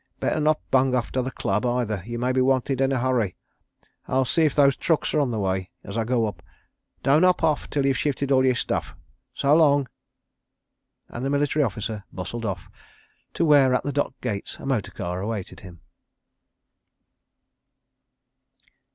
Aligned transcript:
Better 0.19 0.39
not 0.39 0.57
bung 0.71 0.95
off 0.95 1.11
to 1.11 1.21
the 1.21 1.29
Club 1.29 1.63
either—you 1.63 2.17
may 2.17 2.31
be 2.31 2.41
wanted 2.41 2.81
in 2.81 2.91
a 2.91 2.97
hurry.... 2.97 3.35
I'll 4.07 4.25
see 4.25 4.45
if 4.45 4.55
those 4.55 4.75
trucks 4.75 5.13
are 5.13 5.19
on 5.19 5.29
the 5.29 5.37
way 5.37 5.69
as 5.83 5.95
I 5.95 6.05
go 6.05 6.25
up. 6.25 6.41
Don't 7.03 7.21
hop 7.21 7.43
off 7.43 7.69
till 7.69 7.85
you've 7.85 7.99
shifted 7.99 8.31
all 8.31 8.43
your 8.43 8.55
stuff... 8.55 8.95
So 9.35 9.53
long!..." 9.55 9.87
and 11.09 11.23
the 11.23 11.29
Military 11.29 11.61
Landing 11.61 11.65
Officer 11.73 12.03
bustled 12.11 12.45
off 12.45 12.67
to 13.35 13.45
where 13.45 13.75
at 13.75 13.83
the 13.83 13.91
Dock 13.93 14.15
gates 14.21 14.57
a 14.57 14.65
motor 14.65 14.89
car 14.91 15.21
awaited 15.21 15.59
him. 15.59 15.81